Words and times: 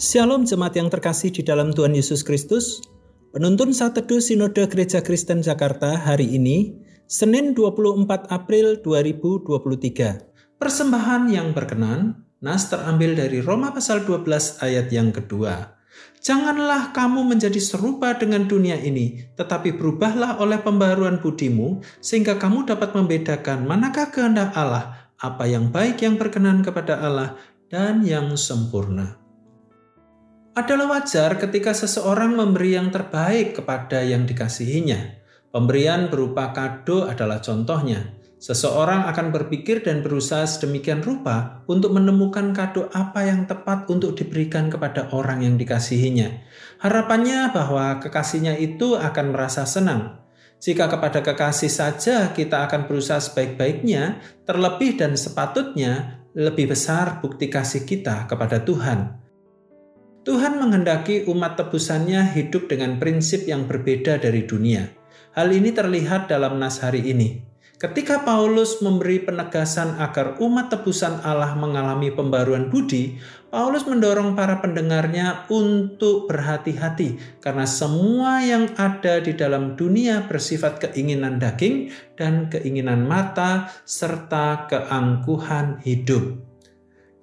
Shalom 0.00 0.48
jemaat 0.48 0.72
yang 0.80 0.88
terkasih 0.88 1.28
di 1.28 1.44
dalam 1.44 1.76
Tuhan 1.76 1.92
Yesus 1.92 2.24
Kristus. 2.24 2.80
Penuntun 3.36 3.76
saat 3.76 4.00
teduh 4.00 4.16
Sinode 4.16 4.64
Gereja 4.64 5.04
Kristen 5.04 5.44
Jakarta 5.44 5.92
hari 5.92 6.24
ini, 6.40 6.72
Senin 7.04 7.52
24 7.52 8.08
April 8.32 8.80
2023. 8.80 10.56
Persembahan 10.56 11.28
yang 11.28 11.52
berkenan, 11.52 12.16
Nas 12.40 12.72
terambil 12.72 13.12
dari 13.12 13.44
Roma 13.44 13.76
pasal 13.76 14.08
12 14.08 14.64
ayat 14.64 14.88
yang 14.88 15.12
kedua. 15.12 15.76
Janganlah 16.24 16.96
kamu 16.96 17.36
menjadi 17.36 17.60
serupa 17.60 18.16
dengan 18.16 18.48
dunia 18.48 18.80
ini, 18.80 19.20
tetapi 19.36 19.76
berubahlah 19.76 20.40
oleh 20.40 20.64
pembaruan 20.64 21.20
budimu, 21.20 21.84
sehingga 22.00 22.40
kamu 22.40 22.64
dapat 22.64 22.96
membedakan 22.96 23.68
manakah 23.68 24.08
kehendak 24.08 24.56
Allah, 24.56 25.12
apa 25.20 25.44
yang 25.44 25.68
baik 25.68 26.00
yang 26.00 26.16
berkenan 26.16 26.64
kepada 26.64 27.04
Allah, 27.04 27.36
dan 27.68 28.00
yang 28.00 28.32
sempurna 28.40 29.19
adalah 30.60 31.00
wajar 31.00 31.40
ketika 31.40 31.72
seseorang 31.72 32.36
memberi 32.36 32.76
yang 32.76 32.92
terbaik 32.92 33.56
kepada 33.56 34.04
yang 34.04 34.28
dikasihinya. 34.28 35.20
Pemberian 35.50 36.12
berupa 36.12 36.52
kado 36.52 37.08
adalah 37.08 37.42
contohnya. 37.42 38.20
Seseorang 38.40 39.04
akan 39.04 39.36
berpikir 39.36 39.84
dan 39.84 40.00
berusaha 40.00 40.48
sedemikian 40.48 41.04
rupa 41.04 41.60
untuk 41.68 41.92
menemukan 41.92 42.56
kado 42.56 42.88
apa 42.92 43.28
yang 43.28 43.44
tepat 43.44 43.84
untuk 43.92 44.16
diberikan 44.16 44.72
kepada 44.72 45.12
orang 45.12 45.44
yang 45.44 45.60
dikasihinya. 45.60 46.40
Harapannya 46.80 47.52
bahwa 47.52 48.00
kekasihnya 48.00 48.56
itu 48.56 48.96
akan 48.96 49.36
merasa 49.36 49.68
senang. 49.68 50.24
Jika 50.60 50.88
kepada 50.88 51.20
kekasih 51.20 51.72
saja 51.72 52.32
kita 52.32 52.64
akan 52.68 52.88
berusaha 52.88 53.20
sebaik-baiknya, 53.20 54.24
terlebih 54.48 54.96
dan 54.96 55.16
sepatutnya 55.20 56.24
lebih 56.32 56.72
besar 56.72 57.20
bukti 57.20 57.50
kasih 57.52 57.84
kita 57.84 58.24
kepada 58.24 58.64
Tuhan. 58.64 59.29
Tuhan 60.20 60.60
menghendaki 60.60 61.24
umat 61.32 61.56
tebusannya 61.56 62.36
hidup 62.36 62.68
dengan 62.68 63.00
prinsip 63.00 63.48
yang 63.48 63.64
berbeda 63.64 64.20
dari 64.20 64.44
dunia. 64.44 64.92
Hal 65.32 65.48
ini 65.48 65.72
terlihat 65.72 66.28
dalam 66.28 66.60
nas 66.60 66.84
hari 66.84 67.00
ini. 67.08 67.40
Ketika 67.80 68.20
Paulus 68.28 68.84
memberi 68.84 69.24
penegasan 69.24 69.96
agar 69.96 70.36
umat 70.44 70.68
tebusan 70.68 71.24
Allah 71.24 71.56
mengalami 71.56 72.12
pembaruan 72.12 72.68
budi, 72.68 73.16
Paulus 73.48 73.88
mendorong 73.88 74.36
para 74.36 74.60
pendengarnya 74.60 75.48
untuk 75.48 76.28
berhati-hati 76.28 77.40
karena 77.40 77.64
semua 77.64 78.44
yang 78.44 78.68
ada 78.76 79.24
di 79.24 79.32
dalam 79.32 79.80
dunia 79.80 80.28
bersifat 80.28 80.84
keinginan 80.84 81.40
daging 81.40 81.88
dan 82.20 82.52
keinginan 82.52 83.08
mata 83.08 83.72
serta 83.88 84.68
keangkuhan 84.68 85.80
hidup. 85.80 86.36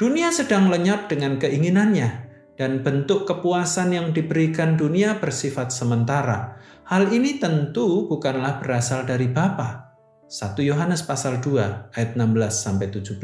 Dunia 0.01 0.33
sedang 0.33 0.73
lenyap 0.73 1.05
dengan 1.05 1.37
keinginannya, 1.37 2.26
dan 2.57 2.81
bentuk 2.81 3.29
kepuasan 3.29 3.93
yang 3.93 4.11
diberikan 4.11 4.75
dunia 4.75 5.21
bersifat 5.21 5.69
sementara. 5.69 6.57
Hal 6.89 7.13
ini 7.13 7.37
tentu 7.37 8.09
bukanlah 8.09 8.57
berasal 8.57 9.05
dari 9.05 9.29
Bapa. 9.29 9.93
1 10.27 10.59
Yohanes 10.59 11.05
pasal 11.05 11.39
2 11.39 11.95
ayat 11.95 12.17
16 12.17 12.51
sampai 12.51 12.91
17. 12.91 13.21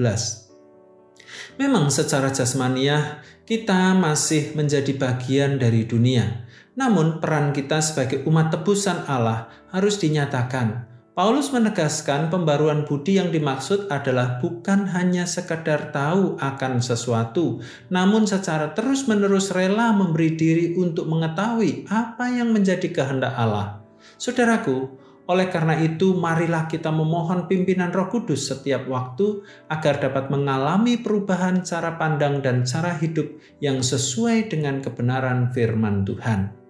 Memang 1.59 1.89
secara 1.91 2.31
jasmaniah 2.31 3.19
kita 3.43 3.91
masih 3.97 4.55
menjadi 4.55 4.95
bagian 4.95 5.59
dari 5.59 5.83
dunia. 5.83 6.45
Namun 6.77 7.19
peran 7.21 7.51
kita 7.51 7.81
sebagai 7.83 8.25
umat 8.25 8.49
tebusan 8.53 9.05
Allah 9.05 9.49
harus 9.69 9.99
dinyatakan 10.01 10.92
Paulus 11.13 11.53
menegaskan 11.53 12.33
pembaruan 12.33 12.89
budi 12.89 13.21
yang 13.21 13.29
dimaksud 13.29 13.85
adalah 13.93 14.41
bukan 14.41 14.89
hanya 14.97 15.29
sekedar 15.29 15.93
tahu 15.93 16.41
akan 16.41 16.81
sesuatu, 16.81 17.61
namun 17.93 18.25
secara 18.25 18.73
terus-menerus 18.73 19.53
rela 19.53 19.93
memberi 19.93 20.33
diri 20.33 20.73
untuk 20.73 21.05
mengetahui 21.05 21.85
apa 21.93 22.33
yang 22.33 22.49
menjadi 22.49 22.89
kehendak 22.89 23.29
Allah. 23.37 23.85
Saudaraku, 24.17 24.89
oleh 25.29 25.53
karena 25.53 25.77
itu 25.85 26.17
marilah 26.17 26.65
kita 26.65 26.89
memohon 26.89 27.45
pimpinan 27.45 27.93
Roh 27.93 28.09
Kudus 28.09 28.49
setiap 28.49 28.89
waktu 28.89 29.45
agar 29.69 30.01
dapat 30.01 30.33
mengalami 30.33 30.97
perubahan 30.97 31.61
cara 31.61 31.93
pandang 31.93 32.41
dan 32.41 32.65
cara 32.65 32.97
hidup 32.97 33.37
yang 33.61 33.85
sesuai 33.85 34.49
dengan 34.49 34.81
kebenaran 34.81 35.53
firman 35.53 36.09
Tuhan. 36.09 36.62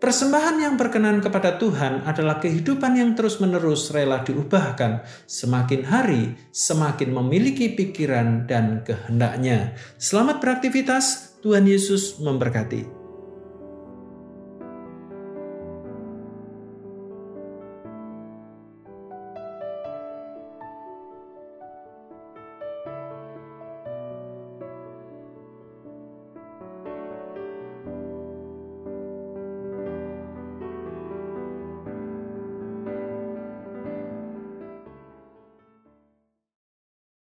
Persembahan 0.00 0.56
yang 0.64 0.74
berkenan 0.80 1.20
kepada 1.20 1.60
Tuhan 1.60 2.08
adalah 2.08 2.40
kehidupan 2.40 2.96
yang 2.96 3.12
terus-menerus 3.12 3.92
rela 3.92 4.24
diubahkan, 4.24 5.04
semakin 5.28 5.84
hari 5.84 6.40
semakin 6.48 7.12
memiliki 7.12 7.76
pikiran 7.76 8.48
dan 8.48 8.80
kehendaknya. 8.80 9.76
Selamat 10.00 10.40
beraktivitas, 10.40 11.36
Tuhan 11.44 11.68
Yesus 11.68 12.16
memberkati. 12.16 12.99